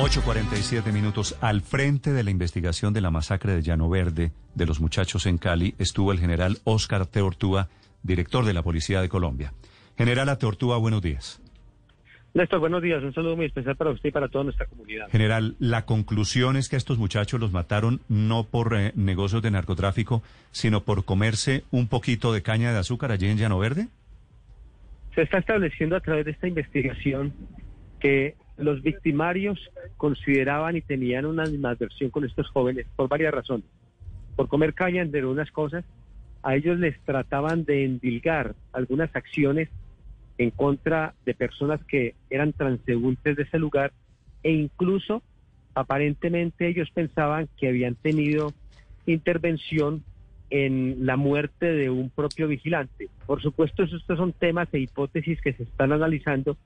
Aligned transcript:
8.47 0.00 0.94
minutos. 0.94 1.36
Al 1.42 1.60
frente 1.60 2.14
de 2.14 2.24
la 2.24 2.30
investigación 2.30 2.94
de 2.94 3.02
la 3.02 3.10
masacre 3.10 3.52
de 3.52 3.60
Llano 3.60 3.90
Verde 3.90 4.32
de 4.54 4.64
los 4.64 4.80
muchachos 4.80 5.26
en 5.26 5.36
Cali 5.36 5.74
estuvo 5.78 6.10
el 6.10 6.18
general 6.18 6.56
Oscar 6.64 7.04
Teortúa, 7.04 7.68
director 8.02 8.46
de 8.46 8.54
la 8.54 8.62
Policía 8.62 9.02
de 9.02 9.10
Colombia. 9.10 9.52
General 9.98 10.38
Teortúa, 10.38 10.78
buenos 10.78 11.02
días. 11.02 11.42
Néstor, 12.32 12.60
buenos 12.60 12.80
días. 12.82 13.02
Un 13.02 13.12
saludo 13.12 13.36
muy 13.36 13.44
especial 13.44 13.76
para 13.76 13.90
usted 13.90 14.08
y 14.08 14.12
para 14.12 14.28
toda 14.28 14.44
nuestra 14.44 14.64
comunidad. 14.64 15.10
General, 15.10 15.54
la 15.58 15.84
conclusión 15.84 16.56
es 16.56 16.70
que 16.70 16.76
estos 16.76 16.96
muchachos 16.96 17.38
los 17.38 17.52
mataron 17.52 18.00
no 18.08 18.44
por 18.44 18.74
eh, 18.74 18.92
negocios 18.94 19.42
de 19.42 19.50
narcotráfico, 19.50 20.22
sino 20.50 20.82
por 20.82 21.04
comerse 21.04 21.64
un 21.70 21.88
poquito 21.88 22.32
de 22.32 22.40
caña 22.40 22.72
de 22.72 22.78
azúcar 22.78 23.12
allí 23.12 23.26
en 23.26 23.36
Llano 23.36 23.58
Verde. 23.58 23.88
Se 25.14 25.20
está 25.20 25.38
estableciendo 25.38 25.94
a 25.94 26.00
través 26.00 26.24
de 26.24 26.30
esta 26.30 26.48
investigación 26.48 27.34
que 28.00 28.34
los 28.60 28.82
victimarios 28.82 29.58
consideraban 29.96 30.76
y 30.76 30.82
tenían 30.82 31.26
una 31.26 31.44
animadversión 31.44 32.10
con 32.10 32.24
estos 32.24 32.48
jóvenes 32.48 32.86
por 32.96 33.08
varias 33.08 33.34
razones. 33.34 33.66
Por 34.36 34.48
comer 34.48 34.74
caña, 34.74 35.02
entre 35.02 35.26
unas 35.26 35.50
cosas, 35.50 35.84
a 36.42 36.56
ellos 36.56 36.78
les 36.78 36.98
trataban 37.00 37.64
de 37.64 37.84
endilgar 37.84 38.54
algunas 38.72 39.14
acciones 39.14 39.68
en 40.38 40.50
contra 40.50 41.14
de 41.26 41.34
personas 41.34 41.84
que 41.84 42.14
eran 42.30 42.52
transeúntes 42.52 43.36
de 43.36 43.42
ese 43.42 43.58
lugar 43.58 43.92
e 44.42 44.52
incluso 44.52 45.22
aparentemente 45.74 46.66
ellos 46.66 46.90
pensaban 46.90 47.48
que 47.58 47.68
habían 47.68 47.94
tenido 47.94 48.52
intervención 49.06 50.02
en 50.48 51.06
la 51.06 51.16
muerte 51.16 51.66
de 51.66 51.90
un 51.90 52.10
propio 52.10 52.48
vigilante. 52.48 53.08
Por 53.26 53.40
supuesto, 53.40 53.84
estos 53.84 54.16
son 54.18 54.32
temas 54.32 54.68
e 54.72 54.80
hipótesis 54.80 55.40
que 55.40 55.52
se 55.52 55.62
están 55.62 55.92
analizando 55.92 56.56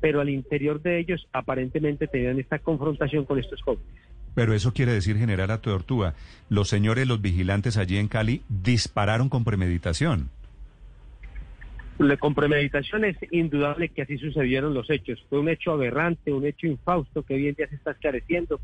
pero 0.00 0.20
al 0.20 0.30
interior 0.30 0.80
de 0.80 0.98
ellos 0.98 1.26
aparentemente 1.32 2.06
tenían 2.06 2.38
esta 2.38 2.58
confrontación 2.58 3.24
con 3.24 3.38
estos 3.38 3.60
jóvenes. 3.62 3.86
Pero 4.34 4.54
eso 4.54 4.72
quiere 4.72 4.92
decir, 4.92 5.16
general 5.16 5.50
a 5.50 5.60
Tortuga, 5.60 6.14
los 6.48 6.68
señores, 6.68 7.06
los 7.06 7.20
vigilantes 7.20 7.76
allí 7.76 7.98
en 7.98 8.08
Cali, 8.08 8.42
dispararon 8.48 9.28
con 9.28 9.44
premeditación. 9.44 10.30
La 11.98 12.16
con 12.16 12.34
premeditación 12.34 13.04
es 13.04 13.16
indudable 13.30 13.90
que 13.90 14.02
así 14.02 14.16
sucedieron 14.16 14.72
los 14.72 14.88
hechos. 14.88 15.22
Fue 15.28 15.38
un 15.38 15.50
hecho 15.50 15.72
aberrante, 15.72 16.32
un 16.32 16.46
hecho 16.46 16.66
infausto 16.66 17.22
que 17.22 17.34
hoy 17.34 17.48
en 17.48 17.54
día 17.54 17.68
se 17.68 17.74
está 17.74 17.90
esclareciendo. 17.90 18.58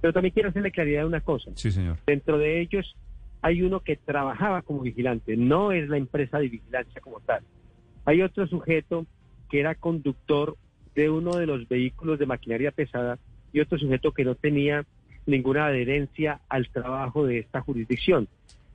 Pero 0.00 0.12
también 0.12 0.32
quiero 0.32 0.50
hacerle 0.50 0.70
claridad 0.70 1.00
de 1.00 1.06
una 1.06 1.20
cosa. 1.20 1.50
Sí, 1.54 1.72
señor. 1.72 1.96
Dentro 2.06 2.38
de 2.38 2.60
ellos 2.60 2.94
hay 3.42 3.62
uno 3.62 3.80
que 3.80 3.96
trabajaba 3.96 4.62
como 4.62 4.82
vigilante, 4.82 5.36
no 5.36 5.72
es 5.72 5.88
la 5.88 5.96
empresa 5.96 6.38
de 6.38 6.48
vigilancia 6.48 7.00
como 7.00 7.20
tal. 7.20 7.42
Hay 8.04 8.22
otro 8.22 8.46
sujeto 8.46 9.06
que 9.50 9.60
era 9.60 9.74
conductor 9.74 10.56
de 10.96 11.10
uno 11.10 11.36
de 11.36 11.46
los 11.46 11.68
vehículos 11.68 12.18
de 12.18 12.26
maquinaria 12.26 12.72
pesada 12.72 13.18
y 13.52 13.60
otro 13.60 13.78
sujeto 13.78 14.12
que 14.12 14.24
no 14.24 14.34
tenía 14.34 14.84
ninguna 15.26 15.66
adherencia 15.66 16.40
al 16.48 16.68
trabajo 16.70 17.26
de 17.26 17.38
esta 17.38 17.60
jurisdicción. 17.60 18.26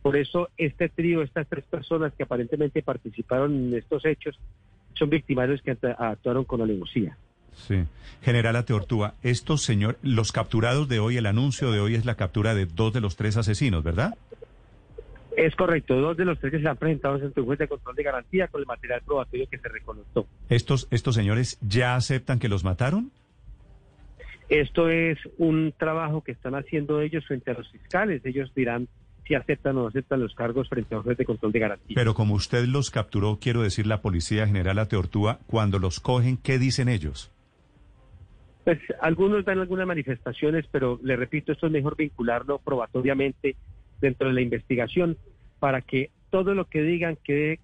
Por 0.02 0.16
eso 0.16 0.50
este 0.58 0.90
trío, 0.90 1.22
estas 1.22 1.48
tres 1.48 1.66
personas 1.66 2.14
que 2.14 2.24
aparentemente 2.24 2.82
participaron 2.82 3.54
en 3.54 3.74
estos 3.74 4.06
hechos, 4.06 4.40
son 4.94 5.10
victimarios 5.10 5.62
que 5.62 5.78
actuaron 5.98 6.46
con 6.46 6.62
alevosía. 6.62 7.18
Sí. 7.56 7.84
General 8.22 8.56
Ateortúa, 8.56 9.16
estos 9.24 9.64
señores, 9.64 9.98
los 10.04 10.32
capturados 10.32 10.88
de 10.88 11.00
hoy, 11.00 11.18
el 11.18 11.26
anuncio 11.26 11.72
de 11.72 11.80
hoy 11.80 11.96
es 11.96 12.06
la 12.06 12.16
captura 12.16 12.54
de 12.56 12.66
dos 12.66 12.94
de 12.94 13.02
los 13.02 13.16
tres 13.16 13.38
asesinos, 13.38 13.84
¿verdad? 13.84 14.16
Es 15.38 15.56
correcto, 15.56 15.96
dos 15.96 16.18
de 16.18 16.26
los 16.26 16.40
tres 16.40 16.52
que 16.52 16.60
se 16.60 16.68
han 16.68 16.78
presentado 16.78 17.18
en 17.18 17.32
el 17.36 17.44
juez 17.44 17.60
de 17.60 17.68
control 17.68 17.96
de 17.96 18.04
garantía 18.04 18.48
con 18.48 18.62
el 18.62 18.68
material 18.68 19.02
probatorio 19.06 19.48
que 19.50 19.58
se 19.58 19.70
reconoció. 19.70 20.28
¿Estos, 20.50 20.88
¿Estos 20.92 21.16
señores 21.16 21.58
ya 21.62 21.96
aceptan 21.96 22.40
que 22.40 22.50
los 22.50 22.64
mataron? 22.64 23.12
Esto 24.50 24.90
es 24.90 25.18
un 25.38 25.74
trabajo 25.78 26.22
que 26.22 26.34
están 26.34 26.56
haciendo 26.56 27.00
ellos 27.00 27.26
frente 27.26 27.52
a 27.52 27.54
los 27.54 27.72
fiscales. 27.72 28.26
Ellos 28.26 28.54
dirán 28.54 28.90
si 29.26 29.36
aceptan 29.36 29.78
o 29.78 29.84
no 29.84 29.88
aceptan 29.88 30.20
los 30.20 30.36
cargos 30.36 30.68
frente 30.68 30.94
al 30.94 31.04
juez 31.04 31.18
de 31.18 31.24
control 31.24 31.54
de 31.54 31.60
garantía. 31.60 31.96
Pero 31.96 32.14
como 32.14 32.34
usted 32.34 32.66
los 32.66 32.92
capturó, 32.92 33.40
quiero 33.40 33.62
decir, 33.62 33.88
la 33.88 34.02
Policía 34.02 34.46
General 34.46 34.78
Ateortúa, 34.80 35.40
cuando 35.48 35.80
los 35.80 36.02
cogen, 36.02 36.36
¿qué 36.36 36.60
dicen 36.60 36.90
ellos? 36.90 37.32
Pues 38.66 38.80
algunos 39.00 39.46
dan 39.46 39.60
algunas 39.60 39.88
manifestaciones, 39.88 40.66
pero 40.70 41.00
le 41.02 41.16
repito, 41.16 41.54
esto 41.54 41.68
es 41.68 41.72
mejor 41.72 41.96
vincularlo 41.96 42.60
probatoriamente 42.60 43.56
dentro 44.02 44.28
de 44.28 44.34
la 44.34 44.42
investigación 44.42 45.18
para 45.60 45.82
que 45.82 46.10
todo 46.30 46.54
lo 46.56 46.66
que 46.66 46.82
digan 46.82 47.18
quede 47.24 47.60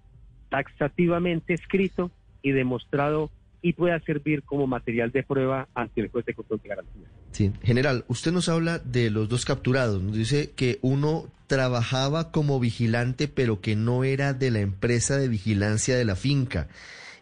taxativamente 0.48 1.54
escrito 1.54 2.10
y 2.42 2.52
demostrado 2.52 3.30
y 3.60 3.72
pueda 3.72 3.98
servir 4.00 4.42
como 4.44 4.66
material 4.66 5.10
de 5.10 5.22
prueba 5.22 5.68
ante 5.74 6.00
el 6.00 6.08
juez 6.08 6.24
de 6.24 6.34
control 6.34 6.60
de 6.62 6.68
garantía. 6.68 7.08
Sí, 7.32 7.52
general, 7.62 8.04
usted 8.08 8.32
nos 8.32 8.48
habla 8.48 8.78
de 8.78 9.10
los 9.10 9.28
dos 9.28 9.44
capturados, 9.44 10.02
nos 10.02 10.16
dice 10.16 10.52
que 10.54 10.78
uno 10.80 11.26
trabajaba 11.46 12.30
como 12.30 12.60
vigilante 12.60 13.26
pero 13.26 13.60
que 13.60 13.74
no 13.74 14.04
era 14.04 14.32
de 14.32 14.50
la 14.50 14.60
empresa 14.60 15.16
de 15.16 15.28
vigilancia 15.28 15.96
de 15.96 16.04
la 16.04 16.14
finca 16.14 16.68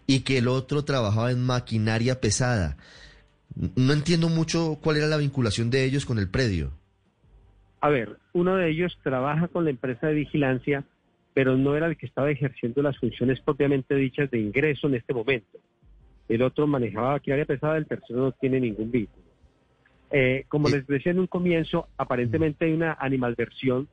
y 0.06 0.21
que 0.21 0.38
el 0.38 0.48
otro 0.48 0.84
trabajaba 0.84 1.31
en 1.31 1.43
maquinaria 1.44 2.21
pesada. 2.21 2.77
No 3.75 3.93
entiendo 3.93 4.28
mucho 4.28 4.78
cuál 4.83 4.98
era 4.98 5.06
la 5.06 5.16
vinculación 5.16 5.71
de 5.71 5.84
ellos 5.84 6.04
con 6.04 6.19
el 6.19 6.28
predio. 6.28 6.72
A 7.86 7.88
ver, 7.88 8.16
uno 8.32 8.56
de 8.56 8.69
ellos 8.69 8.98
trabaja 9.04 9.47
con 9.47 9.62
la 9.62 9.70
empresa 9.70 10.08
de 10.08 10.14
vigilancia, 10.14 10.82
pero 11.34 11.56
no 11.56 11.76
era 11.76 11.86
el 11.86 11.97
que 11.97 12.06
estaba 12.06 12.28
ejerciendo 12.32 12.82
las 12.82 12.98
funciones 12.98 13.41
propiamente 13.41 13.94
dichas 13.94 14.28
de 14.28 14.41
ingreso 14.41 14.88
en 14.88 14.97
este 14.97 15.14
momento. 15.14 15.60
El 16.28 16.42
otro 16.42 16.66
manejaba 16.66 17.12
maquinaria 17.12 17.44
pesada, 17.44 17.76
el 17.76 17.86
tercero 17.86 18.19
no 18.19 18.32
tiene 18.32 18.58
ningún 18.58 18.91
vínculo. 18.91 19.24
Eh, 20.10 20.47
como 20.48 20.69
les 20.69 20.84
decía 20.88 21.12
en 21.12 21.20
un 21.20 21.28
comienzo, 21.28 21.86
aparentemente 21.97 22.64
hay 22.64 22.72
una 22.72 22.97
animalversión 22.98 23.86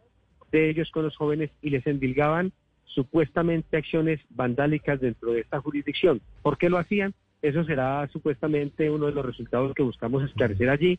de 0.52 0.72
ellos 0.72 0.90
con 0.90 1.04
los 1.04 1.16
jóvenes 1.16 1.52
y 1.62 1.70
les 1.70 1.86
endilgaban 1.86 2.52
supuestamente 2.86 3.78
acciones 3.78 4.22
vandálicas 4.32 5.00
dentro 5.02 5.34
de 5.34 5.42
esta 5.42 5.62
jurisdicción. 5.62 6.20
¿Por 6.42 6.58
qué 6.58 6.68
lo 6.68 6.80
hacían? 6.80 7.14
Eso 7.44 7.64
será 7.64 8.10
supuestamente 8.12 8.90
uno 8.90 9.06
de 9.06 9.12
los 9.12 9.24
resultados 9.24 9.76
que 9.76 9.84
buscamos 9.84 10.24
esclarecer 10.24 10.72
allí. 10.72 10.98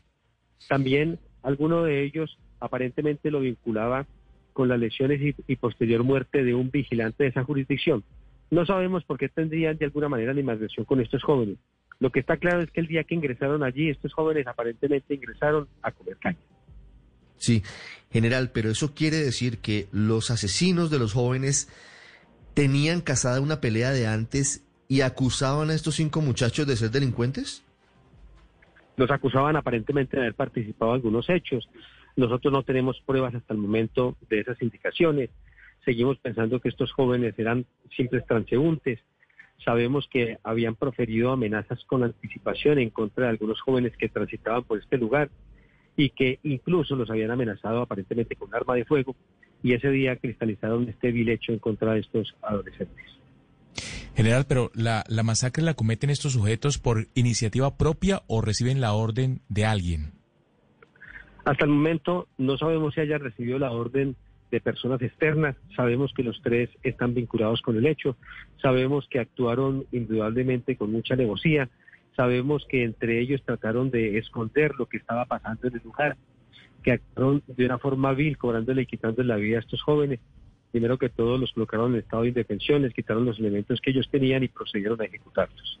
También 0.69 1.19
alguno 1.45 1.83
de 1.83 2.03
ellos 2.03 2.37
aparentemente 2.59 3.31
lo 3.31 3.39
vinculaba 3.39 4.07
con 4.51 4.67
las 4.67 4.79
lesiones 4.79 5.21
y, 5.47 5.55
posterior 5.57 6.03
muerte 6.03 6.43
de 6.43 6.55
un 6.55 6.71
vigilante 6.71 7.23
de 7.23 7.29
esa 7.29 7.43
jurisdicción. 7.43 8.03
No 8.49 8.65
sabemos 8.65 9.03
por 9.03 9.17
qué 9.17 9.29
tendrían 9.29 9.77
de 9.77 9.85
alguna 9.85 10.09
manera 10.09 10.31
animadversión 10.31 10.85
con 10.85 11.01
estos 11.01 11.23
jóvenes. 11.23 11.57
Lo 11.99 12.11
que 12.11 12.19
está 12.19 12.37
claro 12.37 12.61
es 12.61 12.71
que 12.71 12.79
el 12.79 12.87
día 12.87 13.03
que 13.03 13.15
ingresaron 13.15 13.63
allí, 13.63 13.89
estos 13.89 14.13
jóvenes 14.13 14.47
aparentemente 14.47 15.13
ingresaron 15.13 15.67
a 15.81 15.91
comer 15.91 16.17
caña. 16.17 16.37
Sí, 17.37 17.63
general, 18.11 18.51
pero 18.51 18.69
eso 18.69 18.93
quiere 18.95 19.17
decir 19.17 19.59
que 19.59 19.87
los 19.91 20.31
asesinos 20.31 20.89
de 20.89 20.99
los 20.99 21.13
jóvenes 21.13 21.69
tenían 22.53 23.01
casada 23.01 23.41
una 23.41 23.61
pelea 23.61 23.91
de 23.91 24.07
antes 24.07 24.63
y 24.87 25.01
acusaban 25.01 25.69
a 25.69 25.73
estos 25.73 25.95
cinco 25.95 26.21
muchachos 26.21 26.65
de 26.65 26.77
ser 26.77 26.91
delincuentes? 26.91 27.64
Los 28.97 29.11
acusaban 29.11 29.55
aparentemente 29.55 30.17
de 30.17 30.23
haber 30.23 30.35
participado 30.35 30.91
en 30.91 30.95
algunos 30.95 31.29
hechos. 31.29 31.69
Nosotros 32.15 32.53
no 32.53 32.63
tenemos 32.63 33.01
pruebas 33.05 33.35
hasta 33.35 33.53
el 33.53 33.59
momento 33.59 34.15
de 34.29 34.39
esas 34.39 34.61
indicaciones. 34.61 35.29
Seguimos 35.83 36.17
pensando 36.19 36.59
que 36.59 36.69
estos 36.69 36.91
jóvenes 36.91 37.37
eran 37.37 37.65
simples 37.95 38.25
transeúntes. 38.25 38.99
Sabemos 39.63 40.07
que 40.09 40.37
habían 40.43 40.75
proferido 40.75 41.31
amenazas 41.31 41.83
con 41.85 42.03
anticipación 42.03 42.79
en 42.79 42.89
contra 42.89 43.25
de 43.25 43.31
algunos 43.31 43.61
jóvenes 43.61 43.95
que 43.97 44.09
transitaban 44.09 44.63
por 44.63 44.79
este 44.79 44.97
lugar 44.97 45.29
y 45.97 46.09
que 46.09 46.39
incluso 46.43 46.95
los 46.95 47.09
habían 47.09 47.31
amenazado 47.31 47.81
aparentemente 47.81 48.35
con 48.35 48.53
arma 48.53 48.75
de 48.75 48.85
fuego 48.85 49.15
y 49.63 49.73
ese 49.73 49.89
día 49.89 50.15
cristalizaron 50.17 50.87
este 50.89 51.11
vil 51.11 51.29
hecho 51.29 51.51
en 51.51 51.59
contra 51.59 51.93
de 51.93 52.01
estos 52.01 52.35
adolescentes. 52.41 53.05
General, 54.15 54.45
pero 54.47 54.71
la, 54.73 55.03
la 55.07 55.23
masacre 55.23 55.63
la 55.63 55.73
cometen 55.73 56.09
estos 56.09 56.33
sujetos 56.33 56.77
por 56.77 57.07
iniciativa 57.15 57.77
propia 57.77 58.21
o 58.27 58.41
reciben 58.41 58.79
la 58.81 58.93
orden 58.93 59.41
de 59.49 59.65
alguien. 59.65 60.13
Hasta 61.43 61.65
el 61.65 61.71
momento 61.71 62.27
no 62.37 62.57
sabemos 62.57 62.95
si 62.95 63.01
haya 63.01 63.17
recibido 63.17 63.59
la 63.59 63.71
orden 63.71 64.15
de 64.51 64.61
personas 64.61 65.01
externas, 65.01 65.55
sabemos 65.75 66.13
que 66.15 66.23
los 66.23 66.41
tres 66.41 66.69
están 66.81 67.13
vinculados 67.13 67.61
con 67.61 67.75
el 67.77 67.85
hecho, 67.85 68.15
sabemos 68.61 69.07
que 69.09 69.19
actuaron 69.19 69.85
indudablemente 69.91 70.75
con 70.75 70.91
mucha 70.91 71.15
negocia, 71.15 71.69
sabemos 72.15 72.65
que 72.69 72.83
entre 72.83 73.19
ellos 73.19 73.43
trataron 73.43 73.91
de 73.91 74.17
esconder 74.17 74.73
lo 74.77 74.85
que 74.87 74.97
estaba 74.97 75.25
pasando 75.25 75.67
en 75.67 75.75
el 75.75 75.81
lugar, 75.83 76.15
que 76.83 76.93
actuaron 76.93 77.43
de 77.47 77.65
una 77.65 77.79
forma 77.79 78.13
vil, 78.13 78.37
cobrándole 78.37 78.83
y 78.83 78.85
quitándole 78.85 79.27
la 79.27 79.35
vida 79.35 79.57
a 79.57 79.61
estos 79.61 79.81
jóvenes. 79.81 80.19
Primero 80.75 80.97
que 80.97 81.07
todo 81.07 81.37
los 81.37 81.53
colocaron 81.53 81.93
en 81.93 81.99
estado 81.99 82.23
de 82.23 82.27
indefensión, 82.27 82.81
les 82.81 82.93
quitaron 82.93 83.23
los 83.23 83.39
elementos 83.39 83.79
que 83.79 83.91
ellos 83.91 84.09
tenían 84.11 84.43
y 84.43 84.49
procedieron 84.49 84.99
a 84.99 85.05
ejecutarlos. 85.05 85.79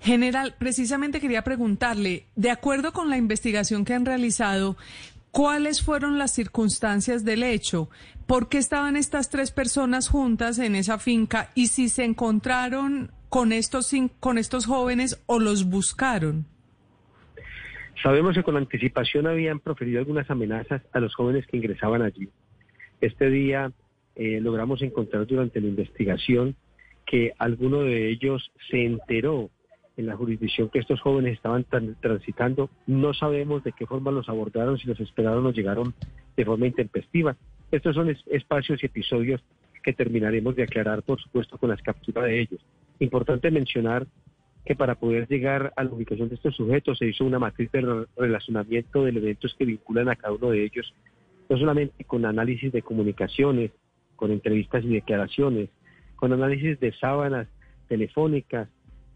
General, 0.00 0.56
precisamente 0.58 1.20
quería 1.20 1.44
preguntarle, 1.44 2.24
de 2.34 2.50
acuerdo 2.50 2.92
con 2.92 3.10
la 3.10 3.16
investigación 3.16 3.84
que 3.84 3.94
han 3.94 4.04
realizado, 4.04 4.76
¿cuáles 5.30 5.82
fueron 5.84 6.18
las 6.18 6.34
circunstancias 6.34 7.24
del 7.24 7.44
hecho? 7.44 7.90
¿Por 8.26 8.48
qué 8.48 8.58
estaban 8.58 8.96
estas 8.96 9.30
tres 9.30 9.52
personas 9.52 10.08
juntas 10.08 10.58
en 10.58 10.74
esa 10.74 10.98
finca? 10.98 11.52
Y 11.54 11.68
si 11.68 11.88
se 11.88 12.02
encontraron 12.02 13.12
con 13.28 13.52
estos, 13.52 13.92
con 14.18 14.36
estos 14.36 14.66
jóvenes 14.66 15.22
o 15.26 15.38
los 15.38 15.64
buscaron. 15.64 16.44
Sabemos 18.02 18.34
que 18.34 18.42
con 18.42 18.56
anticipación 18.56 19.28
habían 19.28 19.60
proferido 19.60 20.00
algunas 20.00 20.28
amenazas 20.28 20.82
a 20.92 20.98
los 20.98 21.14
jóvenes 21.14 21.46
que 21.46 21.56
ingresaban 21.56 22.02
allí. 22.02 22.28
Este 23.00 23.30
día 23.30 23.72
eh, 24.18 24.40
logramos 24.40 24.82
encontrar 24.82 25.26
durante 25.26 25.60
la 25.60 25.68
investigación 25.68 26.56
que 27.06 27.32
alguno 27.38 27.82
de 27.82 28.10
ellos 28.10 28.50
se 28.68 28.84
enteró 28.84 29.48
en 29.96 30.06
la 30.06 30.16
jurisdicción 30.16 30.68
que 30.68 30.80
estos 30.80 31.00
jóvenes 31.00 31.34
estaban 31.34 31.64
transitando. 32.00 32.68
No 32.86 33.14
sabemos 33.14 33.64
de 33.64 33.72
qué 33.72 33.86
forma 33.86 34.10
los 34.10 34.28
abordaron, 34.28 34.76
si 34.76 34.88
los 34.88 35.00
esperaron 35.00 35.46
o 35.46 35.52
llegaron 35.52 35.94
de 36.36 36.44
forma 36.44 36.66
intempestiva. 36.66 37.36
Estos 37.70 37.94
son 37.94 38.14
espacios 38.26 38.82
y 38.82 38.86
episodios 38.86 39.40
que 39.82 39.92
terminaremos 39.92 40.56
de 40.56 40.64
aclarar, 40.64 41.02
por 41.02 41.20
supuesto, 41.20 41.56
con 41.56 41.70
las 41.70 41.80
capturas 41.80 42.24
de 42.24 42.40
ellos. 42.40 42.60
Importante 42.98 43.50
mencionar 43.50 44.06
que 44.64 44.74
para 44.74 44.96
poder 44.96 45.28
llegar 45.28 45.72
a 45.76 45.84
la 45.84 45.90
ubicación 45.90 46.28
de 46.28 46.34
estos 46.34 46.56
sujetos 46.56 46.98
se 46.98 47.06
hizo 47.06 47.24
una 47.24 47.38
matriz 47.38 47.70
de 47.72 48.04
relacionamiento 48.16 49.04
de 49.04 49.10
elementos 49.10 49.54
que 49.56 49.64
vinculan 49.64 50.08
a 50.08 50.16
cada 50.16 50.34
uno 50.34 50.50
de 50.50 50.64
ellos, 50.64 50.92
no 51.48 51.56
solamente 51.56 52.04
con 52.04 52.26
análisis 52.26 52.72
de 52.72 52.82
comunicaciones, 52.82 53.70
con 54.18 54.32
entrevistas 54.32 54.84
y 54.84 54.88
declaraciones, 54.88 55.70
con 56.16 56.32
análisis 56.32 56.78
de 56.80 56.92
sábanas 56.92 57.46
telefónicas, 57.86 58.68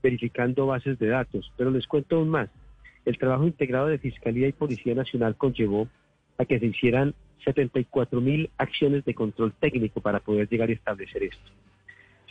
verificando 0.02 0.66
bases 0.66 0.98
de 1.00 1.08
datos. 1.08 1.52
Pero 1.56 1.72
les 1.72 1.86
cuento 1.88 2.16
aún 2.16 2.30
más. 2.30 2.48
El 3.04 3.18
trabajo 3.18 3.44
integrado 3.44 3.88
de 3.88 3.98
Fiscalía 3.98 4.46
y 4.46 4.52
Policía 4.52 4.94
Nacional 4.94 5.36
conllevó 5.36 5.88
a 6.38 6.44
que 6.44 6.60
se 6.60 6.66
hicieran 6.66 7.14
74 7.44 8.20
mil 8.20 8.48
acciones 8.56 9.04
de 9.04 9.14
control 9.14 9.52
técnico 9.52 10.00
para 10.00 10.20
poder 10.20 10.48
llegar 10.48 10.68
a 10.68 10.72
establecer 10.72 11.24
esto. 11.24 11.50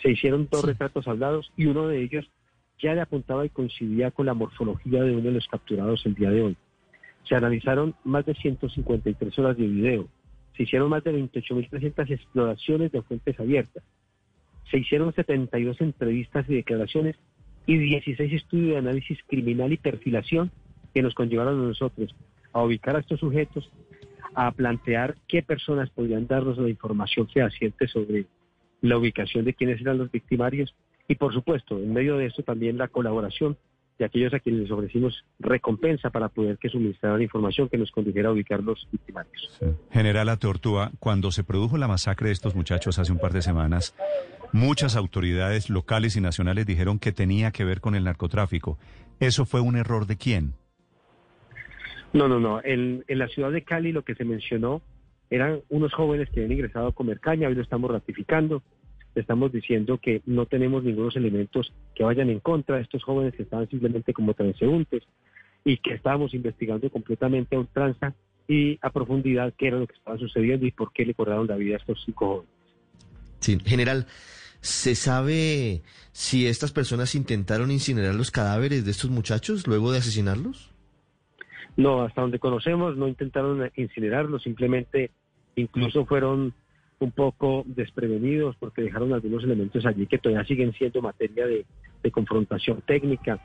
Se 0.02 0.10
hicieron 0.10 0.48
dos 0.50 0.64
retratos 0.64 1.08
hablados 1.10 1.52
y 1.58 1.66
uno 1.66 1.90
de 1.90 2.02
ellos 2.02 2.30
ya 2.80 2.96
le 2.96 3.02
apuntaba 3.02 3.46
y 3.46 3.50
coincidía 3.50 4.12
con 4.12 4.26
la 4.26 4.34
morfología 4.34 5.04
de 5.04 5.12
uno 5.12 5.24
de 5.24 5.32
los 5.32 5.48
capturados 5.48 6.06
el 6.06 6.16
día 6.16 6.32
de 6.32 6.42
hoy. 6.42 6.58
Se 7.28 7.36
analizaron 7.36 7.94
más 8.06 8.26
de 8.26 8.34
153 8.34 9.38
horas 9.40 9.58
de 9.58 9.68
video. 9.68 10.08
Se 10.56 10.64
hicieron 10.64 10.90
más 10.90 11.04
de 11.04 11.14
28.300 11.14 12.12
exploraciones 12.12 12.92
de 12.92 13.02
fuentes 13.02 13.40
abiertas. 13.40 13.84
Se 14.70 14.78
hicieron 14.78 15.14
72 15.14 15.82
entrevistas 15.82 16.46
y 16.50 16.56
declaraciones 16.56 17.16
y 17.66 17.78
16 17.78 18.34
estudios 18.34 18.72
de 18.72 18.78
análisis 18.78 19.20
criminal 19.28 19.72
y 19.72 19.78
perfilación 19.78 20.52
que 20.94 21.02
nos 21.02 21.14
conllevaron 21.14 21.60
a 21.60 21.68
nosotros 21.68 22.16
a 22.54 22.64
ubicar 22.64 22.96
a 22.96 23.00
estos 23.00 23.20
sujetos, 23.20 23.70
a 24.34 24.52
plantear 24.52 25.16
qué 25.28 25.42
personas 25.42 25.90
podrían 25.90 26.28
darnos 26.28 26.58
la 26.58 26.70
información 26.70 27.28
fehaciente 27.28 27.88
sobre 27.88 28.26
la 28.82 28.98
ubicación 28.98 29.46
de 29.46 29.54
quiénes 29.54 29.80
eran 29.82 29.98
los 29.98 30.12
victimarios 30.12 30.76
y, 31.08 31.16
por 31.16 31.34
supuesto, 31.34 31.78
en 31.78 31.94
medio 31.94 32.18
de 32.18 32.28
esto 32.28 32.44
también 32.44 32.78
la 32.78 32.88
colaboración 32.88 33.58
de 34.02 34.08
aquellos 34.08 34.34
a 34.34 34.40
quienes 34.40 34.64
les 34.64 34.72
ofrecimos 34.72 35.24
recompensa 35.40 36.10
para 36.10 36.28
poder 36.28 36.58
que 36.58 36.70
suministraran 36.70 37.22
información 37.22 37.70
que 37.70 37.78
nos 37.78 37.92
condujera 37.92 38.30
a 38.30 38.32
ubicar 38.32 38.64
los 38.64 38.88
victimarios. 38.92 39.60
General 39.92 40.28
Atortúa, 40.30 40.92
cuando 41.00 41.30
se 41.32 41.44
produjo 41.44 41.78
la 41.78 41.88
masacre 41.88 42.28
de 42.30 42.34
estos 42.34 42.56
muchachos 42.56 42.98
hace 42.98 43.12
un 43.12 43.20
par 43.20 43.32
de 43.32 43.44
semanas, 43.44 43.96
muchas 44.54 44.96
autoridades 44.96 45.70
locales 45.70 46.16
y 46.16 46.22
nacionales 46.22 46.66
dijeron 46.66 46.98
que 46.98 47.12
tenía 47.12 47.52
que 47.52 47.64
ver 47.64 47.80
con 47.80 47.94
el 47.94 48.04
narcotráfico. 48.04 48.80
¿Eso 49.20 49.46
fue 49.46 49.62
un 49.62 49.78
error 49.78 50.08
de 50.08 50.18
quién? 50.18 50.54
No, 52.12 52.28
no, 52.28 52.40
no. 52.40 52.60
En, 52.64 53.04
la 53.08 53.28
ciudad 53.28 53.52
de 53.52 53.62
Cali 53.64 53.92
lo 53.92 54.04
que 54.04 54.16
se 54.16 54.26
mencionó 54.26 54.82
eran 55.30 55.62
unos 55.70 55.94
jóvenes 55.94 56.28
que 56.32 56.40
habían 56.40 56.54
ingresado 56.54 56.88
a 56.88 56.92
comer 56.92 57.20
caña, 57.20 57.48
hoy 57.48 57.56
lo 57.56 57.62
estamos 57.62 57.92
ratificando 57.92 58.64
estamos 59.16 59.52
diciendo 59.52 59.98
que 59.98 60.22
no 60.26 60.46
tenemos 60.46 60.84
ningunos 60.84 61.16
elementos 61.16 61.74
que 61.96 62.04
vayan 62.04 62.30
en 62.30 62.40
contra 62.40 62.78
de 62.78 62.84
estos 62.84 63.04
jóvenes 63.04 63.36
que 63.36 63.44
estaban 63.44 63.70
simplemente 63.70 64.14
como 64.14 64.34
transeúntes 64.34 65.04
y 65.64 65.78
que 65.78 65.94
estábamos 65.94 66.34
investigando 66.34 66.90
completamente 66.90 67.56
a 67.56 67.60
ultranza 67.60 68.14
y 68.48 68.80
a 68.82 68.90
profundidad 68.90 69.54
qué 69.58 69.68
era 69.68 69.78
lo 69.78 69.88
que 69.88 69.96
estaba 69.96 70.18
sucediendo 70.18 70.66
y 70.66 70.72
por 70.72 70.92
qué 70.94 71.06
le 71.06 71.14
cobraron 71.14 71.48
la 71.48 71.56
vida 71.56 71.76
a 71.76 71.78
estos 71.78 72.02
cinco 72.06 72.28
jóvenes. 72.28 72.52
Sí, 73.40 73.58
general, 73.66 74.08
¿se 74.62 74.96
sabe 74.96 75.82
si 76.12 76.48
estas 76.48 76.72
personas 76.72 77.16
intentaron 77.16 77.72
incinerar 77.72 78.16
los 78.16 78.32
cadáveres 78.32 78.86
de 78.86 78.92
estos 78.92 79.10
muchachos 79.10 79.68
luego 79.68 79.92
de 79.92 80.00
asesinarlos? 80.00 80.72
No, 81.78 82.02
hasta 82.04 82.22
donde 82.22 82.40
conocemos 82.40 82.98
no 82.98 83.08
intentaron 83.08 83.72
incinerarlos, 83.76 84.44
simplemente 84.44 85.12
incluso 85.56 86.06
fueron 86.06 86.54
un 87.06 87.12
poco 87.12 87.64
desprevenidos 87.66 88.56
porque 88.58 88.84
dejaron 88.84 89.14
algunos 89.14 89.44
elementos 89.44 89.86
allí 89.86 90.08
que 90.08 90.18
todavía 90.18 90.46
siguen 90.46 90.74
siendo 90.74 91.02
materia 91.02 91.46
de, 91.46 91.66
confrontación 92.12 92.82
técnica. 92.82 93.40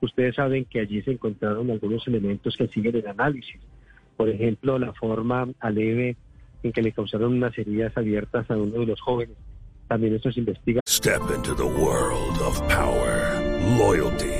Ustedes 0.00 0.34
saben 0.34 0.64
que 0.64 0.80
allí 0.80 1.02
se 1.02 1.12
encontraron 1.12 1.70
algunos 1.70 2.06
elementos 2.08 2.56
que 2.56 2.66
siguen 2.68 2.96
en 2.96 3.08
análisis. 3.08 3.60
Por 4.16 4.28
ejemplo, 4.28 4.78
la 4.78 4.92
forma 4.92 5.48
aleve 5.60 6.16
en 6.62 6.72
que 6.72 6.82
le 6.82 6.92
causaron 6.92 7.34
unas 7.34 7.56
heridas 7.56 7.96
abiertas 7.96 8.50
a 8.50 8.56
uno 8.56 8.80
de 8.80 8.86
los 8.86 9.00
jóvenes. 9.00 9.36
También 9.88 10.14
esto 10.14 10.32
se 10.32 10.40
investiga. 10.40 10.80
Step 10.88 11.22
into 11.34 11.54
the 11.54 11.62
world 11.62 12.40
of 12.42 12.60
power, 12.68 13.40
loyalty 13.78 14.39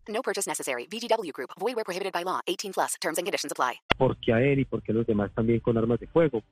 No 0.11 0.21
purchase 0.21 0.47
necessary. 0.47 0.87
VGW 0.87 1.31
Group. 1.33 1.51
Void 1.59 1.75
where 1.75 1.85
prohibited 1.85 2.13
by 2.13 2.23
law. 2.23 2.39
18 2.47 2.73
plus. 2.73 2.95
Terms 3.01 3.17
and 3.17 3.25
conditions 3.25 3.51
apply. 3.51 3.81
Porque 3.97 4.33
a 4.33 4.41
él 4.41 4.59
y 4.59 4.65
porque 4.65 4.93
los 4.93 5.05
demás 5.07 5.31
también 5.33 5.59
con 5.59 5.77
armas 5.77 5.99
de 5.99 6.07
fuego. 6.07 6.43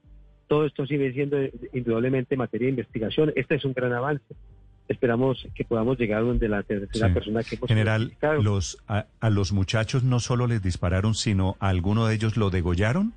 Todo 0.47 0.65
esto 0.65 0.85
sigue 0.87 1.13
siendo 1.13 1.37
indudablemente 1.73 2.35
materia 2.35 2.65
de 2.65 2.71
investigación. 2.71 3.31
Este 3.35 3.55
es 3.55 3.65
un 3.65 3.73
gran 3.73 3.93
avance. 3.93 4.35
Esperamos 4.87 5.47
que 5.53 5.63
podamos 5.63 5.99
llegar 5.99 6.23
donde 6.23 6.49
la 6.49 6.63
tercera 6.63 7.13
persona 7.13 7.43
que 7.43 7.55
hemos 7.55 7.67
General, 7.67 8.11
los, 8.41 8.79
a, 8.87 9.05
los 9.29 9.51
muchachos 9.51 10.03
no 10.03 10.19
solo 10.19 10.47
les 10.47 10.63
dispararon, 10.63 11.13
sino 11.13 11.55
a 11.59 11.69
alguno 11.69 12.07
de 12.07 12.15
ellos 12.15 12.37
lo 12.37 12.49
degollaron. 12.49 13.13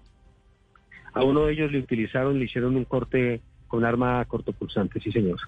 A 1.14 1.24
uno 1.24 1.46
de 1.46 1.54
ellos 1.54 1.72
le 1.72 1.78
utilizaron, 1.78 2.38
le 2.38 2.44
hicieron 2.44 2.76
un 2.76 2.84
corte 2.84 3.40
con 3.68 3.86
arma 3.86 4.22
cortopulsante, 4.26 5.00
sí 5.00 5.10
señor. 5.10 5.38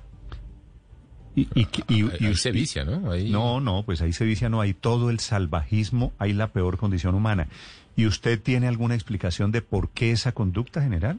Y, 1.36 1.48
y, 1.88 2.34
se 2.34 2.52
vicia, 2.52 2.84
¿no? 2.84 3.00
No, 3.16 3.60
no, 3.60 3.82
pues 3.84 4.00
ahí 4.02 4.12
se 4.12 4.24
vicia, 4.24 4.48
no, 4.48 4.60
hay 4.60 4.72
todo 4.72 5.10
el 5.10 5.18
salvajismo, 5.18 6.12
hay 6.18 6.32
la 6.32 6.52
peor 6.52 6.76
condición 6.76 7.14
humana. 7.16 7.48
¿Y 7.96 8.06
usted 8.06 8.40
tiene 8.40 8.68
alguna 8.68 8.94
explicación 8.94 9.50
de 9.50 9.60
por 9.60 9.90
qué 9.90 10.12
esa 10.12 10.32
conducta 10.32 10.80
general? 10.80 11.18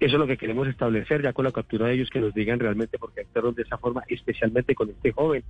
Eso 0.00 0.14
es 0.14 0.18
lo 0.18 0.26
que 0.26 0.36
queremos 0.36 0.68
establecer 0.68 1.22
ya 1.22 1.32
con 1.32 1.44
la 1.44 1.52
captura 1.52 1.88
de 1.88 1.94
ellos, 1.94 2.08
que 2.10 2.20
nos 2.20 2.32
digan 2.32 2.58
realmente 2.58 2.98
por 2.98 3.12
qué 3.12 3.22
actuaron 3.22 3.54
de 3.54 3.62
esa 3.62 3.78
forma, 3.78 4.02
especialmente 4.08 4.74
con 4.74 4.90
este 4.90 5.12
joven, 5.12 5.42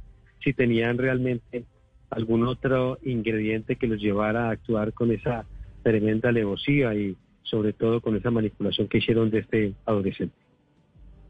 si 0.42 0.52
tenían 0.52 0.97
realmente 0.97 1.64
algún 2.11 2.47
otro 2.47 2.99
ingrediente 3.04 3.76
que 3.76 3.87
los 3.87 4.00
llevara 4.00 4.49
a 4.49 4.52
actuar 4.52 4.92
con 4.92 5.12
esa 5.12 5.44
tremenda 5.82 6.30
alevosía 6.30 6.94
y 6.94 7.16
sobre 7.42 7.73
todo 7.73 8.00
con 8.00 8.16
esa 8.16 8.30
manipulación 8.30 8.88
que 8.88 8.99
hicieron 8.99 9.30
de 9.30 9.40
este 9.40 9.75
adolescente. 9.85 10.35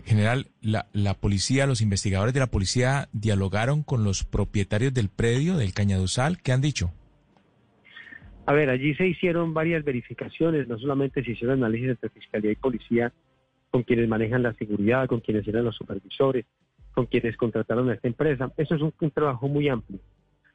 General, 0.04 0.46
la, 0.60 0.86
la 0.92 1.14
policía, 1.14 1.66
los 1.66 1.80
investigadores 1.80 2.34
de 2.34 2.40
la 2.40 2.46
policía 2.46 3.08
dialogaron 3.12 3.82
con 3.82 4.04
los 4.04 4.24
propietarios 4.24 4.94
del 4.94 5.08
predio 5.08 5.56
del 5.56 5.74
Cañaduzal. 5.74 6.40
¿Qué 6.42 6.52
han 6.52 6.60
dicho? 6.60 6.92
A 8.46 8.54
ver, 8.54 8.70
allí 8.70 8.94
se 8.94 9.06
hicieron 9.06 9.52
varias 9.52 9.84
verificaciones, 9.84 10.66
no 10.68 10.78
solamente 10.78 11.22
se 11.22 11.32
hicieron 11.32 11.58
análisis 11.58 11.90
entre 11.90 12.08
Fiscalía 12.08 12.52
y 12.52 12.56
Policía 12.56 13.12
con 13.70 13.82
quienes 13.82 14.08
manejan 14.08 14.42
la 14.42 14.54
seguridad, 14.54 15.06
con 15.06 15.20
quienes 15.20 15.46
eran 15.46 15.64
los 15.64 15.76
supervisores, 15.76 16.46
con 16.92 17.06
quienes 17.06 17.36
contrataron 17.36 17.90
a 17.90 17.94
esta 17.94 18.08
empresa. 18.08 18.50
Eso 18.56 18.74
es 18.74 18.82
un, 18.82 19.10
trabajo 19.10 19.48
muy 19.48 19.68
amplio, 19.68 20.00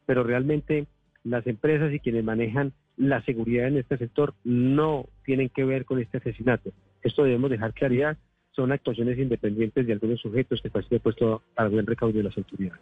pero 0.05 0.23
realmente 0.23 0.87
las 1.23 1.45
empresas 1.47 1.93
y 1.93 1.99
quienes 1.99 2.23
manejan 2.23 2.73
la 2.97 3.23
seguridad 3.23 3.67
en 3.67 3.77
este 3.77 3.97
sector 3.97 4.33
no 4.43 5.07
tienen 5.23 5.49
que 5.49 5.63
ver 5.63 5.85
con 5.85 5.99
este 5.99 6.17
asesinato. 6.17 6.71
Esto 7.01 7.23
debemos 7.23 7.49
dejar 7.49 7.73
claridad, 7.73 8.17
son 8.55 8.71
actuaciones 8.71 9.17
independientes 9.17 9.85
de 9.85 9.93
algunos 9.93 10.19
sujetos 10.21 10.61
que 10.61 10.67
están 10.67 10.83
puesto 11.01 11.41
al 11.55 11.69
buen 11.69 11.85
recaudo 11.85 12.17
de 12.17 12.23
las 12.23 12.37
autoridades. 12.37 12.81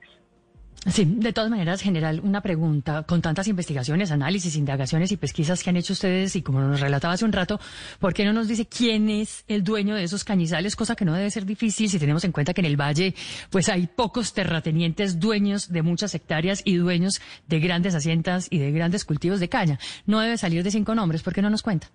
Sí, 0.87 1.05
de 1.05 1.31
todas 1.31 1.51
maneras, 1.51 1.79
general, 1.79 2.21
una 2.23 2.41
pregunta. 2.41 3.03
Con 3.03 3.21
tantas 3.21 3.47
investigaciones, 3.47 4.09
análisis, 4.09 4.55
indagaciones 4.55 5.11
y 5.11 5.17
pesquisas 5.17 5.61
que 5.61 5.69
han 5.69 5.77
hecho 5.77 5.93
ustedes, 5.93 6.35
y 6.35 6.41
como 6.41 6.59
nos 6.59 6.79
relataba 6.79 7.13
hace 7.13 7.23
un 7.23 7.31
rato, 7.31 7.59
¿por 7.99 8.15
qué 8.15 8.25
no 8.25 8.33
nos 8.33 8.47
dice 8.47 8.65
quién 8.65 9.07
es 9.07 9.45
el 9.47 9.63
dueño 9.63 9.93
de 9.93 10.03
esos 10.03 10.23
cañizales? 10.23 10.75
Cosa 10.75 10.95
que 10.95 11.05
no 11.05 11.13
debe 11.13 11.29
ser 11.29 11.45
difícil 11.45 11.87
si 11.87 11.99
tenemos 11.99 12.23
en 12.23 12.31
cuenta 12.31 12.55
que 12.55 12.61
en 12.61 12.65
el 12.65 12.81
valle, 12.81 13.13
pues 13.51 13.69
hay 13.69 13.85
pocos 13.85 14.33
terratenientes 14.33 15.19
dueños 15.19 15.71
de 15.71 15.83
muchas 15.83 16.15
hectáreas 16.15 16.63
y 16.65 16.77
dueños 16.77 17.21
de 17.47 17.59
grandes 17.59 17.93
haciendas 17.93 18.47
y 18.49 18.57
de 18.57 18.71
grandes 18.71 19.05
cultivos 19.05 19.39
de 19.39 19.49
caña. 19.49 19.77
No 20.07 20.19
debe 20.19 20.35
salir 20.37 20.63
de 20.63 20.71
cinco 20.71 20.95
nombres, 20.95 21.21
¿por 21.21 21.33
qué 21.33 21.43
no 21.43 21.51
nos 21.51 21.61
cuenta? 21.61 21.91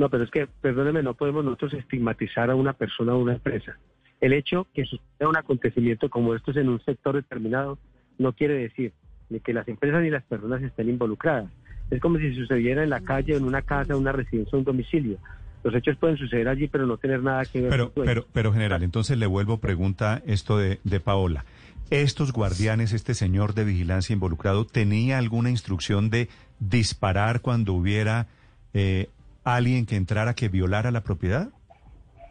No, 0.00 0.08
pero 0.08 0.24
es 0.24 0.30
que, 0.30 0.46
perdóneme, 0.62 1.02
no 1.02 1.12
podemos 1.12 1.44
nosotros 1.44 1.74
estigmatizar 1.74 2.48
a 2.48 2.54
una 2.54 2.72
persona 2.72 3.12
o 3.14 3.18
una 3.18 3.34
empresa. 3.34 3.76
El 4.18 4.32
hecho 4.32 4.66
que 4.72 4.86
suceda 4.86 5.28
un 5.28 5.36
acontecimiento 5.36 6.08
como 6.08 6.34
estos 6.34 6.56
en 6.56 6.70
un 6.70 6.82
sector 6.86 7.16
determinado 7.16 7.76
no 8.16 8.32
quiere 8.32 8.54
decir 8.54 8.94
ni 9.28 9.40
que 9.40 9.52
las 9.52 9.68
empresas 9.68 10.00
ni 10.00 10.08
las 10.08 10.22
personas 10.22 10.62
estén 10.62 10.88
involucradas. 10.88 11.50
Es 11.90 12.00
como 12.00 12.18
si 12.18 12.34
sucediera 12.34 12.82
en 12.82 12.88
la 12.88 13.02
calle, 13.02 13.36
en 13.36 13.44
una 13.44 13.60
casa, 13.60 13.92
en 13.92 13.98
una 13.98 14.12
residencia, 14.12 14.56
un 14.56 14.64
domicilio. 14.64 15.18
Los 15.64 15.74
hechos 15.74 15.98
pueden 15.98 16.16
suceder 16.16 16.48
allí, 16.48 16.66
pero 16.66 16.86
no 16.86 16.96
tener 16.96 17.22
nada 17.22 17.44
que 17.44 17.60
ver 17.60 17.68
Pero, 17.68 17.92
con 17.92 18.06
pero, 18.06 18.26
pero 18.32 18.54
general, 18.54 18.82
entonces 18.82 19.18
le 19.18 19.26
vuelvo 19.26 19.58
pregunta 19.58 20.22
esto 20.24 20.56
de, 20.56 20.80
de 20.82 21.00
Paola. 21.00 21.44
¿Estos 21.90 22.32
guardianes, 22.32 22.94
este 22.94 23.12
señor 23.12 23.52
de 23.52 23.64
vigilancia 23.64 24.14
involucrado, 24.14 24.64
tenía 24.64 25.18
alguna 25.18 25.50
instrucción 25.50 26.08
de 26.08 26.30
disparar 26.58 27.42
cuando 27.42 27.74
hubiera 27.74 28.28
eh, 28.72 29.10
alguien 29.44 29.86
que 29.86 29.96
entrara 29.96 30.34
que 30.34 30.48
violara 30.48 30.90
la 30.90 31.02
propiedad? 31.02 31.50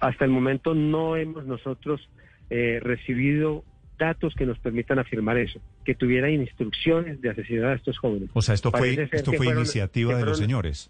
Hasta 0.01 0.25
el 0.25 0.31
momento 0.31 0.73
no 0.75 1.15
hemos 1.17 1.45
nosotros 1.45 2.09
eh, 2.49 2.79
recibido 2.81 3.63
datos 3.97 4.33
que 4.35 4.45
nos 4.45 4.57
permitan 4.59 4.97
afirmar 4.97 5.37
eso, 5.37 5.59
que 5.83 5.93
tuvieran 5.93 6.31
instrucciones 6.31 7.19
de 7.21 7.29
asesinar 7.31 7.71
a 7.71 7.73
estos 7.75 7.97
jóvenes. 7.97 8.29
O 8.33 8.41
sea, 8.41 8.55
esto 8.55 8.71
fue, 8.71 8.95
Parece 8.95 9.15
esto 9.17 9.31
fue 9.31 9.37
fueron- 9.45 9.57
iniciativa 9.63 10.15
de 10.15 10.25
los 10.25 10.37
señores. 10.37 10.89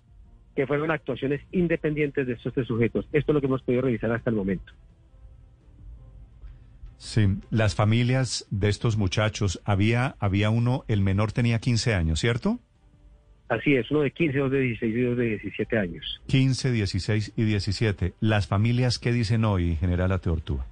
Que 0.56 0.68
fueron 0.68 0.92
actuaciones 0.92 1.42
independientes 1.52 2.28
de 2.28 2.34
estos 2.34 2.54
tres 2.54 2.68
sujetos. 2.68 3.06
Esto 3.14 3.32
es 3.32 3.34
lo 3.34 3.40
que 3.42 3.48
hemos 3.48 3.64
podido 3.64 3.82
revisar 3.82 4.12
hasta 4.12 4.30
el 4.30 4.36
momento. 4.36 4.74
Sí, 6.98 7.38
las 7.50 7.76
familias 7.76 8.46
de 8.52 8.68
estos 8.68 8.98
muchachos, 8.98 9.62
había, 9.64 10.18
había 10.20 10.50
uno, 10.50 10.84
el 10.90 11.02
menor 11.02 11.32
tenía 11.32 11.60
15 11.60 11.94
años, 11.94 12.20
¿cierto? 12.20 12.60
Así 13.50 13.76
es, 13.76 13.90
uno 13.90 14.02
de 14.02 14.12
15, 14.12 14.38
dos 14.38 14.52
de 14.52 14.60
16 14.60 14.96
y 14.96 15.02
dos 15.02 15.18
de 15.18 15.26
17 15.26 15.78
años. 15.78 16.22
15, 16.28 16.72
16 16.72 17.34
y 17.36 17.44
17. 17.44 18.14
¿Las 18.20 18.48
familias 18.48 19.00
qué 19.00 19.12
dicen 19.12 19.44
hoy, 19.44 19.76
general 19.76 20.12
Ateortúa? 20.12 20.68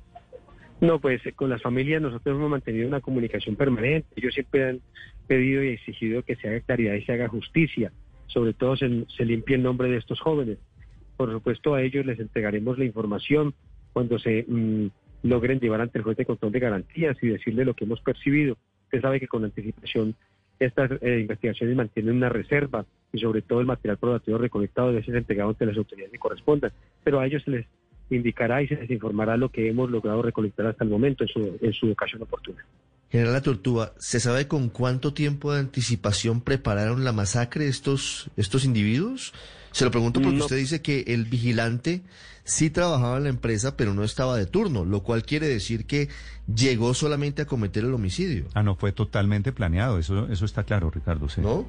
No, 0.79 0.99
pues 0.99 1.25
eh, 1.25 1.33
con 1.33 1.49
las 1.49 1.61
familias 1.61 2.03
nosotros 2.03 2.35
hemos 2.35 2.51
mantenido 2.51 2.87
una 2.87 3.01
comunicación 3.01 3.55
permanente. 3.55 4.07
Ellos 4.15 4.35
siempre 4.35 4.69
han 4.69 4.79
pedido 5.25 5.63
y 5.63 5.69
exigido 5.69 6.21
que 6.21 6.35
se 6.35 6.47
haga 6.47 6.59
claridad 6.59 6.93
y 6.93 7.01
se 7.01 7.13
haga 7.13 7.27
justicia. 7.27 7.91
Sobre 8.27 8.53
todo 8.53 8.77
se, 8.77 9.05
se 9.15 9.25
limpie 9.25 9.55
el 9.55 9.63
nombre 9.63 9.89
de 9.89 9.97
estos 9.97 10.19
jóvenes. 10.19 10.59
Por 11.17 11.31
supuesto, 11.31 11.73
a 11.73 11.81
ellos 11.81 12.05
les 12.05 12.19
entregaremos 12.19 12.77
la 12.77 12.85
información 12.85 13.55
cuando 13.91 14.19
se 14.19 14.45
mm, 14.47 14.87
logren 15.23 15.59
llevar 15.59 15.81
ante 15.81 15.97
el 15.97 16.03
juez 16.03 16.17
de 16.17 16.25
control 16.25 16.51
de 16.51 16.59
garantías 16.59 17.17
y 17.23 17.27
decirle 17.27 17.65
lo 17.65 17.73
que 17.73 17.85
hemos 17.85 18.01
percibido. 18.01 18.55
Usted 18.83 19.01
sabe 19.01 19.19
que 19.19 19.27
con 19.27 19.43
anticipación 19.43 20.15
estas 20.59 20.91
eh, 21.01 21.19
investigaciones 21.21 21.75
mantienen 21.75 22.15
una 22.15 22.29
reserva 22.29 22.85
y 23.13 23.19
sobre 23.19 23.41
todo 23.41 23.59
el 23.59 23.65
material 23.65 23.97
probatorio 23.97 24.37
recolectado 24.37 24.89
debe 24.89 25.03
ser 25.03 25.15
entregado 25.15 25.49
ante 25.49 25.65
las 25.65 25.77
autoridades 25.77 26.11
que 26.11 26.19
correspondan. 26.19 26.71
Pero 27.03 27.19
a 27.19 27.25
ellos 27.25 27.43
se 27.43 27.51
les 27.51 27.65
indicará 28.09 28.61
y 28.61 28.67
se 28.67 28.75
les 28.75 28.89
informará 28.89 29.37
lo 29.37 29.49
que 29.49 29.69
hemos 29.69 29.89
logrado 29.89 30.21
recolectar 30.21 30.67
hasta 30.67 30.83
el 30.83 30.89
momento 30.89 31.23
en 31.23 31.27
su, 31.29 31.57
en 31.61 31.73
su 31.73 31.91
ocasión 31.91 32.21
oportuna. 32.21 32.65
General 33.09 33.33
La 33.33 33.41
Tortuga, 33.41 33.93
¿se 33.97 34.19
sabe 34.19 34.47
con 34.47 34.69
cuánto 34.69 35.13
tiempo 35.13 35.53
de 35.53 35.59
anticipación 35.61 36.41
prepararon 36.41 37.03
la 37.05 37.13
masacre 37.13 37.67
estos, 37.67 38.29
estos 38.35 38.65
individuos? 38.65 39.33
Se 39.71 39.85
lo 39.85 39.91
pregunto 39.91 40.21
porque 40.21 40.37
No. 40.37 40.43
usted 40.45 40.57
dice 40.57 40.81
que 40.81 41.05
el 41.07 41.25
vigilante 41.25 42.01
sí 42.43 42.69
trabajaba 42.69 43.17
en 43.17 43.23
la 43.23 43.29
empresa, 43.29 43.77
pero 43.77 43.93
no 43.93 44.03
estaba 44.03 44.35
de 44.37 44.45
turno, 44.45 44.83
lo 44.85 45.03
cual 45.03 45.23
quiere 45.23 45.47
decir 45.47 45.85
que 45.85 46.09
llegó 46.53 46.93
solamente 46.93 47.43
a 47.43 47.45
cometer 47.45 47.83
el 47.83 47.93
homicidio, 47.93 48.45
Ah, 48.53 48.63
no, 48.63 48.75
fue 48.75 48.91
totalmente 48.91 49.51
planeado, 49.51 49.99
eso, 49.99 50.27
eso 50.29 50.45
está 50.45 50.63
claro, 50.63 50.89
Ricardo. 50.89 51.29
sí. 51.29 51.41
¿no? 51.41 51.67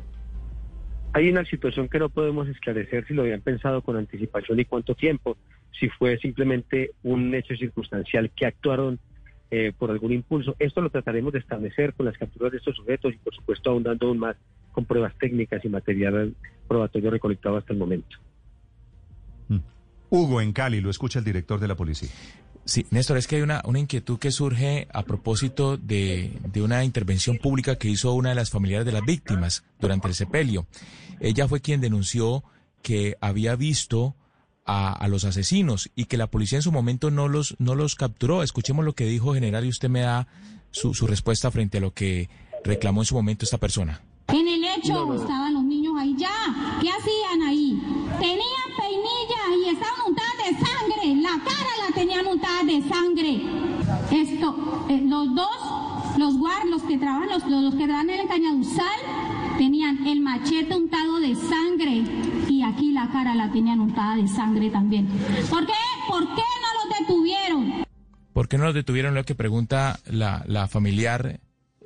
Hay 1.15 1.29
una 1.31 1.45
situación 1.45 1.89
que 1.89 1.99
no 1.99 2.11
podemos 2.11 2.49
esclarecer 2.49 3.07
si 3.07 3.15
lo 3.15 3.23
habían 3.23 3.41
pensado 3.41 3.81
con 3.83 3.97
anticipación 3.97 4.61
y 4.61 4.65
cuánto 4.67 4.95
tiempo, 4.95 5.37
si 5.79 5.89
fue 5.89 6.19
simplemente 6.19 6.93
un 7.03 7.35
hecho 7.35 7.55
circunstancial 7.57 8.31
que 8.37 8.47
actuaron 8.47 8.99
eh, 9.51 9.73
por 9.77 9.91
algún 9.91 10.13
impulso. 10.13 10.55
Esto 10.59 10.81
lo 10.81 10.91
trataremos 10.91 11.33
de 11.33 11.39
establecer 11.39 11.95
con 11.95 12.07
las 12.07 12.19
capturas 12.19 12.53
de 12.53 12.59
estos 12.59 12.77
sujetos 12.77 13.15
y 13.15 13.19
por 13.19 13.35
supuesto 13.35 13.71
ahondando 13.71 14.07
aún 14.09 14.19
más 14.19 14.37
con 14.73 14.85
pruebas 14.85 15.15
técnicas 15.19 15.65
y 15.65 15.69
material 15.69 16.35
probatorio 16.67 17.11
recolectado 17.11 17.57
hasta 17.57 17.73
el 17.73 17.79
momento. 17.79 18.17
Hugo, 20.11 20.41
en 20.41 20.53
Cali, 20.53 20.81
lo 20.81 20.91
escucha 20.91 21.19
el 21.19 21.25
director 21.25 21.61
de 21.61 21.69
la 21.69 21.77
policía. 21.77 22.09
Sí, 22.65 22.87
Néstor, 22.91 23.17
es 23.17 23.27
que 23.27 23.37
hay 23.37 23.43
una, 23.43 23.63
una 23.65 23.79
inquietud 23.79 24.19
que 24.19 24.31
surge 24.31 24.89
a 24.93 25.03
propósito 25.03 25.77
de, 25.77 26.33
de 26.51 26.63
una 26.63 26.85
intervención 26.85 27.39
pública 27.39 27.77
que 27.77 27.89
hizo 27.89 28.13
una 28.13 28.31
de 28.31 28.35
las 28.35 28.51
familiares 28.51 28.87
de 28.87 28.93
las 28.93 29.05
víctimas 29.05 29.65
durante 29.81 30.09
el 30.09 30.15
sepelio. 30.15 30.67
Ella 31.21 31.49
fue 31.49 31.61
quien 31.61 31.81
denunció 31.81 32.45
que 32.83 33.17
había 33.21 33.57
visto 33.57 34.15
a, 34.69 34.93
a 34.93 35.09
los 35.09 35.25
asesinos 35.25 35.91
y 35.97 36.05
que 36.05 36.17
la 36.17 36.29
policía 36.29 36.59
en 36.59 36.63
su 36.63 36.71
momento 36.71 37.11
no 37.11 37.27
los, 37.27 37.57
no 37.59 37.75
los 37.75 37.95
capturó. 37.97 38.43
Escuchemos 38.45 38.85
lo 38.85 38.93
que 38.95 39.07
dijo 39.07 39.35
general 39.35 39.65
y 39.65 39.69
usted 39.71 39.89
me 39.89 40.01
da 40.03 40.29
su, 40.71 40.95
su 40.95 41.07
respuesta 41.09 41.51
frente 41.51 41.79
a 41.79 41.81
lo 41.81 41.93
que 41.93 42.29
reclamó 42.65 43.01
en 43.03 43.07
su 43.07 43.15
momento 43.15 43.45
esta 43.45 43.59
persona. 43.59 44.03
En 44.29 44.47
el 44.47 44.63
hecho 44.63 44.93
No, 44.93 45.07
no. 45.07 45.15
estaban 45.23 45.55
los 45.55 45.65
niños 45.65 45.95
ahí 45.99 46.15
ya. 46.19 46.29
¿Qué 46.83 46.89
hacían 46.91 47.43
ahí? 47.49 47.81
Tenían 48.21 48.69
peinillas 48.79 49.67
y 49.67 49.69
estaban 49.71 50.01
untadas 50.07 50.37
de 50.37 50.67
sangre. 50.67 51.23
La 51.23 51.45
cara 51.45 51.71
la 51.89 51.95
tenían 51.95 52.27
untada 52.27 52.63
de 52.65 52.83
sangre. 52.87 53.41
Esto, 54.13 54.87
eh, 54.91 55.03
los 55.07 55.35
dos, 55.35 56.19
los 56.19 56.37
guard, 56.37 56.67
los 56.69 56.83
que 56.83 56.99
trabajan, 56.99 57.29
los, 57.31 57.47
los 57.47 57.75
que 57.75 57.85
trabajan 57.85 58.11
en 58.11 58.21
el 58.21 58.29
cañaduzal, 58.29 59.01
tenían 59.57 60.07
el 60.07 60.21
machete 60.21 60.75
untado 60.77 61.21
de 61.21 61.35
sangre. 61.35 62.03
La 62.99 63.09
cara 63.13 63.35
la 63.35 63.51
tenían 63.53 63.79
untada 63.81 64.17
de 64.17 64.27
sangre 64.27 64.71
también. 64.71 65.07
¿Por 65.49 65.65
qué? 65.67 65.73
¿Por 66.09 66.21
qué 66.35 66.43
no 66.43 66.89
los 66.89 66.99
detuvieron? 66.99 67.85
¿Por 68.33 68.49
qué 68.49 68.59
no 68.59 68.65
los 68.65 68.75
detuvieron? 68.75 69.15
Lo 69.15 69.23
que 69.25 69.37
pregunta 69.37 70.01
la, 70.07 70.43
la 70.49 70.67
familiar, 70.67 71.39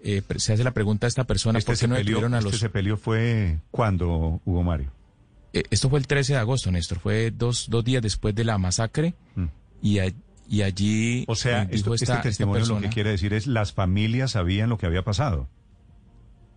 eh, 0.03 0.23
se 0.37 0.55
hace 0.55 0.65
la 0.65 0.71
pregunta 0.71 1.07
a 1.07 1.09
esta 1.09 1.25
persona, 1.25 1.59
Este 1.59 1.73
¿por 1.73 1.79
qué 1.79 1.87
no 1.89 1.97
detuvieron 1.97 2.33
a 2.35 2.39
este 2.39 2.51
los... 2.51 2.59
sepelio 2.61 2.97
fue 2.97 3.59
cuando, 3.71 4.41
Hugo 4.47 4.63
Mario. 4.63 4.91
Eh, 5.53 5.65
esto 5.71 5.91
fue 5.91 5.99
el 5.99 6.07
13 6.07 6.33
de 6.33 6.39
agosto, 6.39 6.71
Néstor, 6.71 6.99
fue 6.99 7.31
dos, 7.31 7.69
dos 7.69 7.85
días 7.85 8.01
después 8.03 8.35
de 8.35 8.45
la 8.45 8.57
masacre 8.57 9.15
Mm. 9.35 9.45
y, 9.83 9.99
a- 9.99 10.13
y 10.49 10.63
allí 10.63 11.25
O 11.29 11.35
sea, 11.35 11.63
eh, 11.65 11.67
dijo 11.73 11.93
esto- 11.93 11.95
esta, 11.95 12.05
este 12.05 12.13
esta 12.15 12.23
testimonio 12.23 12.65
lo 12.67 12.81
que 12.81 12.89
quiere 12.89 13.11
decir 13.11 13.35
es 13.35 13.47
las 13.47 13.75
familias 13.75 14.31
sabían 14.31 14.71
lo 14.71 14.79
que 14.79 14.87
había 14.87 15.03
pasado. 15.03 15.47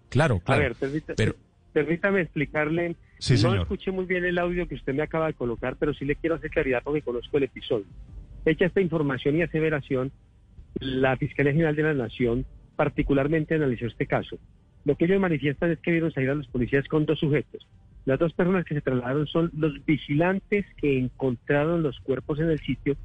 Claro, 0.10 0.40
claro. 0.40 0.62
A 0.62 0.64
ver, 0.68 0.76
permita- 0.76 1.14
pero- 1.18 1.36
permítame 1.74 2.22
explicarle. 2.22 2.96
Sí, 3.20 3.34
no 3.34 3.40
señor. 3.40 3.58
escuché 3.62 3.92
muy 3.92 4.06
bien 4.06 4.26
el 4.26 4.38
audio 4.38 4.68
que 4.68 4.76
usted 4.76 4.94
me 4.94 5.04
acaba 5.04 5.28
de 5.28 5.34
colocar, 5.34 5.76
pero 5.78 5.94
sí 5.94 6.06
le 6.06 6.16
quiero 6.16 6.36
hacer 6.36 6.50
claridad 6.50 6.82
porque 6.84 7.02
conozco 7.02 7.38
el 7.38 7.44
episodio. 7.44 7.86
Hecha 8.46 8.66
esta 8.66 8.82
información 8.82 9.38
y 9.38 9.42
aseveración, 9.42 10.12
la 10.80 11.16
Fiscalía 11.18 11.54
General 11.54 11.76
de 11.76 11.84
la 11.84 11.94
Nación 11.94 12.46
particularmente 12.76 13.56
analizó 13.56 13.88
este 13.88 14.06
caso. 14.06 14.38
Lo 14.84 14.96
que 14.96 15.06
ellos 15.06 15.20
manifiestan 15.20 15.72
es 15.72 15.80
que 15.80 15.92
vieron 15.92 16.12
salir 16.12 16.30
a 16.30 16.36
los 16.36 16.48
policías 16.48 16.88
con 16.88 17.06
dos 17.06 17.20
sujetos. 17.20 17.66
Las 18.06 18.20
dos 18.20 18.34
personas 18.34 18.66
que 18.66 18.76
se 18.76 18.82
trasladaron 18.82 19.26
son 19.26 19.50
los 19.58 19.84
vigilantes 19.86 20.66
que 20.78 21.00
encontraron 21.00 21.82
los 21.82 22.00
cuerpos 22.02 22.40
en 22.40 22.52
el 22.52 22.60
sitio 22.60 22.96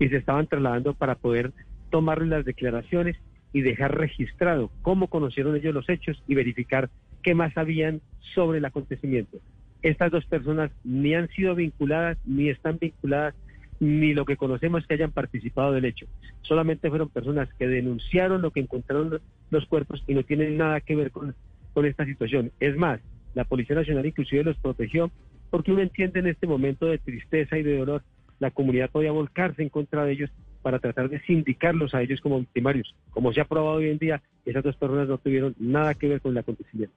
y 0.00 0.08
se 0.08 0.16
estaban 0.16 0.48
trasladando 0.48 0.94
para 0.94 1.14
poder 1.14 1.52
tomar 1.90 2.22
las 2.22 2.44
declaraciones 2.44 3.16
y 3.52 3.62
dejar 3.62 3.96
registrado 3.96 4.70
cómo 4.82 5.06
conocieron 5.08 5.56
ellos 5.56 5.74
los 5.74 5.88
hechos 5.88 6.22
y 6.26 6.34
verificar 6.34 6.90
qué 7.22 7.34
más 7.34 7.52
sabían 7.54 8.00
sobre 8.34 8.58
el 8.58 8.64
acontecimiento. 8.64 9.38
Estas 9.82 10.10
dos 10.10 10.24
personas 10.26 10.70
ni 10.84 11.14
han 11.14 11.28
sido 11.28 11.54
vinculadas, 11.54 12.18
ni 12.24 12.48
están 12.48 12.78
vinculadas, 12.80 13.34
ni 13.80 14.12
lo 14.12 14.24
que 14.24 14.36
conocemos 14.36 14.86
que 14.86 14.94
hayan 14.94 15.12
participado 15.12 15.72
del 15.72 15.84
hecho. 15.84 16.06
Solamente 16.42 16.88
fueron 16.88 17.08
personas 17.08 17.48
que 17.58 17.68
denunciaron 17.68 18.42
lo 18.42 18.50
que 18.50 18.60
encontraron 18.60 19.20
los- 19.50 19.66
cuerpos 19.66 20.02
y 20.06 20.14
no 20.14 20.24
tienen 20.24 20.56
nada 20.56 20.80
que 20.80 20.96
ver 20.96 21.10
con, 21.10 21.34
con 21.74 21.86
esta 21.86 22.04
situación. 22.04 22.50
Es 22.58 22.76
más, 22.76 23.00
la 23.34 23.44
Policía 23.44 23.76
Nacional 23.76 24.06
inclusive 24.06 24.42
los 24.44 24.56
protegió 24.58 25.10
porque 25.50 25.72
uno 25.72 25.82
entiende 25.82 26.20
en 26.20 26.26
este 26.26 26.46
momento 26.46 26.86
de 26.86 26.98
tristeza 26.98 27.56
y 27.56 27.62
de 27.62 27.78
dolor, 27.78 28.02
la 28.40 28.50
comunidad 28.50 28.90
podía 28.90 29.12
volcarse 29.12 29.62
en 29.62 29.68
contra 29.68 30.04
de 30.04 30.12
ellos 30.12 30.30
para 30.62 30.78
tratar 30.78 31.08
de 31.08 31.20
sindicarlos 31.20 31.94
a 31.94 32.02
ellos 32.02 32.20
como 32.20 32.40
victimarios. 32.40 32.94
Como 33.10 33.32
se 33.32 33.40
ha 33.40 33.44
probado 33.44 33.76
hoy 33.76 33.88
en 33.88 33.98
día, 33.98 34.22
esas 34.44 34.62
dos 34.64 34.76
personas 34.76 35.08
no 35.08 35.18
tuvieron 35.18 35.54
nada 35.58 35.94
que 35.94 36.08
ver 36.08 36.20
con 36.20 36.32
el 36.32 36.38
acontecimiento. 36.38 36.94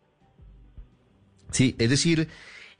Sí, 1.51 1.75
es 1.77 1.89
decir, 1.89 2.27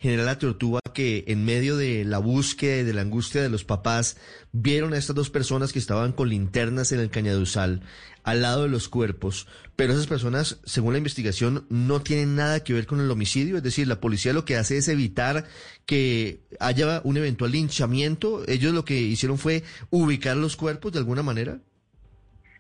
General 0.02 0.26
La 0.26 0.40
Tortuga, 0.40 0.80
que 0.96 1.26
en 1.28 1.46
medio 1.46 1.78
de 1.78 2.04
la 2.06 2.18
búsqueda 2.18 2.78
y 2.78 2.84
de 2.84 2.94
la 2.94 3.02
angustia 3.02 3.44
de 3.44 3.50
los 3.50 3.64
papás, 3.64 4.20
vieron 4.52 4.94
a 4.94 4.98
estas 4.98 5.16
dos 5.16 5.30
personas 5.30 5.72
que 5.72 5.78
estaban 5.78 6.12
con 6.12 6.28
linternas 6.28 6.92
en 6.92 7.00
el 7.00 7.12
cañaduzal, 7.12 7.84
al 8.24 8.42
lado 8.42 8.64
de 8.64 8.70
los 8.70 8.90
cuerpos, 8.90 9.48
pero 9.76 9.94
esas 9.94 10.08
personas, 10.08 10.60
según 10.64 10.94
la 10.94 10.98
investigación, 10.98 11.66
no 11.70 12.02
tienen 12.02 12.36
nada 12.36 12.64
que 12.64 12.74
ver 12.74 12.88
con 12.88 13.00
el 13.00 13.12
homicidio, 13.12 13.58
es 13.58 13.64
decir, 13.64 13.88
la 13.88 14.00
policía 14.00 14.34
lo 14.34 14.44
que 14.44 14.56
hace 14.56 14.78
es 14.78 14.88
evitar 14.88 15.46
que 15.86 16.40
haya 16.60 17.02
un 17.04 17.18
eventual 17.18 17.52
linchamiento, 17.52 18.44
ellos 18.48 18.74
lo 18.74 18.86
que 18.86 19.00
hicieron 19.00 19.38
fue 19.38 19.62
ubicar 19.92 20.36
los 20.36 20.56
cuerpos 20.56 20.94
de 20.94 21.00
alguna 21.00 21.22
manera. 21.22 21.60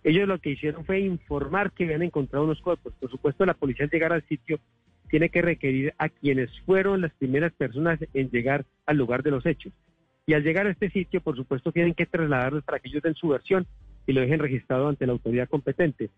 Ellos 0.03 0.27
lo 0.27 0.39
que 0.39 0.51
hicieron 0.51 0.86
fue 0.86 1.00
informar 1.00 1.71
que 1.71 1.86
habían 1.86 2.01
encontrado 2.03 2.45
unos 2.45 2.60
cuerpos. 2.62 2.93
Por 3.00 3.10
supuesto, 3.12 3.45
la 3.45 3.53
policía 3.53 3.86
al 3.86 3.91
llegar 3.91 4.13
al 4.13 4.27
sitio 4.27 4.60
tiene 5.11 5.29
que 5.29 5.41
requerir 5.41 5.93
a 5.97 6.09
quienes 6.09 6.49
fueron 6.61 7.01
las 7.01 7.13
primeras 7.13 7.51
personas 7.53 7.99
en 8.13 8.31
llegar 8.31 8.65
al 8.85 8.97
lugar 8.97 9.21
de 9.21 9.31
los 9.31 9.45
hechos. 9.45 9.73
Y 10.25 10.33
al 10.33 10.43
llegar 10.43 10.65
a 10.65 10.71
este 10.71 10.89
sitio, 10.89 11.21
por 11.21 11.35
supuesto, 11.35 11.71
tienen 11.71 11.93
que 11.93 12.05
trasladarlos 12.05 12.63
para 12.63 12.79
que 12.79 12.87
ellos 12.87 13.03
den 13.03 13.15
su 13.15 13.27
versión 13.27 13.67
y 14.07 14.13
lo 14.13 14.21
dejen 14.21 14.39
registrado 14.39 14.87
ante 14.87 15.05
la 15.05 15.11
autoridad 15.11 15.49
competente. 15.49 16.09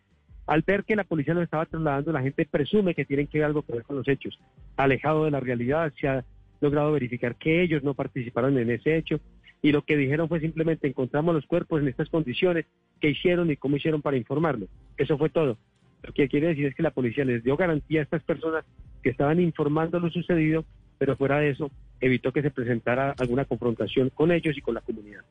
Al 0.45 0.61
ver 0.61 0.83
que 0.83 0.95
la 0.95 1.05
policía 1.05 1.33
los 1.33 1.43
estaba 1.43 1.65
trasladando, 1.65 2.11
la 2.11 2.21
gente 2.21 2.45
presume 2.45 2.93
que 2.93 3.05
tienen 3.05 3.27
que 3.27 3.39
ver 3.39 3.45
algo 3.45 3.63
que 3.63 3.73
ver 3.73 3.83
con 3.83 3.95
los 3.95 4.07
hechos. 4.07 4.39
Alejado 4.77 5.25
de 5.25 5.31
la 5.31 5.39
realidad, 5.39 5.91
se 5.99 6.07
ha 6.07 6.23
logrado 6.61 6.91
verificar 6.91 7.35
que 7.35 7.63
ellos 7.63 7.83
no 7.83 7.95
participaron 7.95 8.57
en 8.57 8.69
ese 8.69 8.95
hecho 8.95 9.19
y 9.61 9.71
lo 9.71 9.81
que 9.83 9.97
dijeron 9.97 10.27
fue 10.27 10.41
simplemente 10.41 10.87
encontramos 10.87 11.33
los 11.33 11.45
cuerpos 11.45 11.81
en 11.81 11.87
estas 11.87 12.09
condiciones, 12.09 12.65
qué 12.99 13.09
hicieron 13.09 13.49
y 13.49 13.55
cómo 13.55 13.77
hicieron 13.77 14.01
para 14.01 14.17
informarlo. 14.17 14.67
Eso 14.97 15.17
fue 15.17 15.29
todo. 15.29 15.57
Lo 16.03 16.13
que 16.13 16.27
quiere 16.27 16.47
decir 16.47 16.65
es 16.67 16.75
que 16.75 16.83
la 16.83 16.91
policía 16.91 17.25
les 17.25 17.43
dio 17.43 17.57
garantía 17.57 18.01
a 18.01 18.03
estas 18.03 18.23
personas 18.23 18.65
que 19.01 19.09
estaban 19.09 19.39
informando 19.39 19.99
lo 19.99 20.09
sucedido, 20.09 20.65
pero 20.97 21.15
fuera 21.15 21.39
de 21.39 21.51
eso 21.51 21.71
evitó 21.99 22.31
que 22.31 22.41
se 22.41 22.51
presentara 22.51 23.15
alguna 23.17 23.45
confrontación 23.45 24.09
con 24.09 24.31
ellos 24.31 24.57
y 24.57 24.61
con 24.61 24.75
la 24.75 24.81
comunidad. 24.81 25.21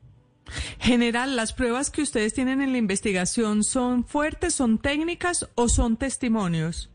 General, 0.79 1.37
¿las 1.37 1.53
pruebas 1.53 1.91
que 1.91 2.03
ustedes 2.03 2.35
tienen 2.35 2.61
en 2.61 2.73
la 2.73 2.79
investigación 2.79 3.63
son 3.63 4.05
fuertes, 4.05 4.55
son 4.55 4.79
técnicas 4.79 5.51
o 5.55 5.69
son 5.69 5.97
testimonios? 5.97 6.91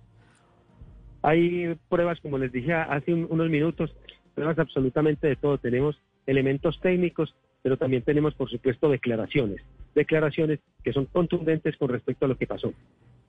Hay 1.22 1.76
pruebas, 1.90 2.20
como 2.22 2.38
les 2.38 2.52
dije 2.52 2.74
hace 2.74 3.14
unos 3.14 3.50
minutos, 3.50 3.94
pruebas 4.36 4.60
absolutamente 4.60 5.28
de 5.28 5.36
todo. 5.36 5.58
Tenemos 5.58 6.00
elementos 6.26 6.80
técnicos, 6.82 7.34
pero 7.64 7.78
también 7.78 8.04
tenemos, 8.04 8.34
por 8.36 8.50
supuesto, 8.50 8.90
declaraciones. 8.90 9.62
Declaraciones 9.96 10.60
que 10.84 10.94
son 10.94 11.06
contundentes 11.06 11.76
con 11.78 11.90
respecto 11.90 12.26
a 12.26 12.28
lo 12.30 12.38
que 12.38 12.48
pasó. 12.48 12.74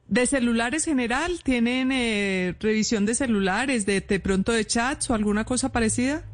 ¿De 0.08 0.24
celulares 0.24 0.86
general? 0.86 1.42
¿Tienen 1.44 1.92
eh, 1.92 2.54
revisión 2.60 3.04
de 3.04 3.14
celulares, 3.14 3.84
de, 3.84 4.00
de 4.00 4.20
pronto 4.20 4.52
de 4.52 4.64
chats 4.64 5.10
o 5.10 5.14
alguna 5.14 5.44
cosa 5.44 5.70
parecida? 5.70 6.24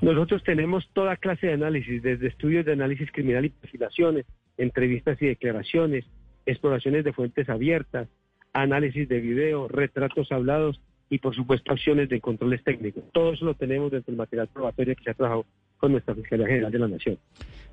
Nosotros 0.00 0.42
tenemos 0.42 0.88
toda 0.94 1.16
clase 1.16 1.48
de 1.48 1.52
análisis, 1.52 2.02
desde 2.02 2.28
estudios 2.28 2.64
de 2.64 2.72
análisis 2.72 3.10
criminal 3.12 3.44
y 3.44 3.50
perfilaciones, 3.50 4.24
entrevistas 4.56 5.20
y 5.20 5.26
declaraciones, 5.26 6.06
exploraciones 6.46 7.04
de 7.04 7.12
fuentes 7.12 7.48
abiertas, 7.50 8.08
análisis 8.54 9.06
de 9.06 9.20
video, 9.20 9.68
retratos 9.68 10.32
hablados 10.32 10.80
y 11.10 11.18
por 11.18 11.34
supuesto 11.34 11.72
acciones 11.72 12.08
de 12.08 12.20
controles 12.20 12.64
técnicos. 12.64 13.04
Todo 13.12 13.34
eso 13.34 13.44
lo 13.44 13.54
tenemos 13.54 13.90
dentro 13.90 14.12
del 14.12 14.18
material 14.18 14.48
probatorio 14.48 14.96
que 14.96 15.04
se 15.04 15.10
ha 15.10 15.14
trabajado 15.14 15.44
con 15.78 15.92
nuestra 15.92 16.14
Fiscalía 16.14 16.46
General 16.46 16.70
de 16.72 16.78
la 16.78 16.88
Nación. 16.88 17.18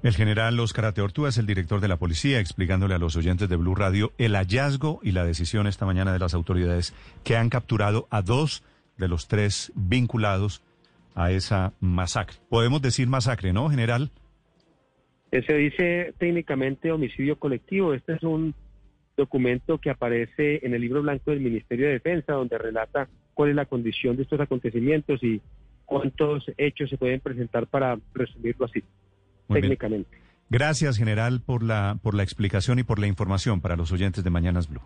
El 0.03 0.13
general 0.13 0.59
Oscar 0.59 0.85
Ateortúa 0.85 1.29
es 1.29 1.38
el 1.38 1.47
director 1.47 1.81
de 1.81 1.88
la 1.88 1.97
policía, 1.97 2.39
explicándole 2.39 2.93
a 2.93 3.00
los 3.00 3.15
oyentes 3.15 3.50
de 3.50 3.55
Blue 3.55 3.75
Radio 3.75 4.13
el 4.17 4.35
hallazgo 4.35 5.00
y 5.03 5.12
la 5.12 5.25
decisión 5.25 5.67
esta 5.67 5.85
mañana 5.85 6.13
de 6.13 6.19
las 6.19 6.33
autoridades 6.33 6.93
que 7.24 7.35
han 7.35 7.50
capturado 7.50 8.07
a 8.12 8.21
dos 8.21 8.63
de 8.97 9.07
los 9.07 9.27
tres 9.27 9.71
vinculados 9.75 10.62
a 11.15 11.31
esa 11.31 11.74
masacre. 11.79 12.38
Podemos 12.50 12.81
decir 12.81 13.07
masacre, 13.07 13.53
¿no, 13.53 13.69
general? 13.69 14.12
Se 15.31 15.53
dice 15.53 16.13
técnicamente 16.17 16.91
homicidio 16.91 17.38
colectivo. 17.38 17.93
Este 17.93 18.13
es 18.13 18.24
un 18.24 18.53
documento 19.17 19.79
que 19.79 19.89
aparece 19.89 20.65
en 20.65 20.74
el 20.74 20.81
libro 20.81 21.01
blanco 21.01 21.31
del 21.31 21.39
Ministerio 21.39 21.88
de 21.88 21.93
Defensa, 21.93 22.33
donde 22.33 22.57
relata 22.57 23.07
cuál 23.33 23.50
es 23.50 23.55
la 23.55 23.65
condición 23.65 24.15
de 24.15 24.24
estos 24.24 24.39
acontecimientos 24.39 25.24
y 25.24 25.41
cuántos 25.86 26.46
hechos 26.58 26.89
se 26.89 26.98
pueden 26.98 27.20
presentar 27.20 27.68
para 27.68 27.98
resumirlo 28.13 28.65
así, 28.65 28.84
técnicamente. 29.48 30.18
Gracias, 30.50 30.98
general, 30.98 31.42
por 31.42 31.63
la, 31.63 31.98
por 32.01 32.13
la 32.13 32.24
explicación 32.24 32.80
y 32.80 32.84
por 32.84 33.00
la 33.00 33.08
información 33.08 33.62
para 33.62 33.75
los 33.75 33.92
oyentes 33.92 34.24
de 34.24 34.30
Mañanas 34.30 34.70
Blue. 34.70 34.82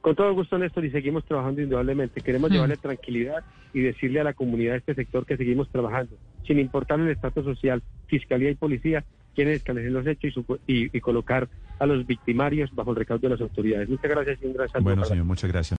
Con 0.00 0.16
todo 0.16 0.32
gusto, 0.32 0.56
Néstor, 0.56 0.86
y 0.86 0.90
seguimos 0.90 1.26
trabajando 1.26 1.60
indudablemente. 1.60 2.22
Queremos 2.22 2.50
llevarle 2.50 2.78
tranquilidad 2.78 3.44
y 3.74 3.80
decirle 3.80 4.20
a 4.20 4.24
la 4.24 4.32
comunidad 4.32 4.72
de 4.72 4.78
este 4.78 4.94
sector 4.94 5.26
que 5.26 5.36
seguimos 5.36 5.68
trabajando, 5.68 6.16
sin 6.46 6.58
importar 6.58 6.98
el 7.00 7.10
estatus 7.10 7.44
social, 7.44 7.82
fiscalía 8.06 8.50
y 8.50 8.54
policía, 8.54 9.04
quieren 9.34 9.54
esclarecer 9.54 9.92
los 9.92 10.06
hechos 10.06 10.34
y, 10.66 10.96
y, 10.96 11.00
colocar 11.00 11.48
a 11.78 11.86
los 11.86 12.06
victimarios 12.06 12.74
bajo 12.74 12.90
el 12.90 12.96
recaudo 12.96 13.28
de 13.28 13.34
las 13.34 13.40
autoridades. 13.42 13.88
Muchas 13.90 14.10
gracias 14.10 14.38
y 14.42 14.46
un 14.46 14.54
gran 14.54 14.68
saludo. 14.68 14.84
Bueno, 14.84 15.04
señor, 15.04 15.26
muchas 15.26 15.52
gracias. 15.52 15.79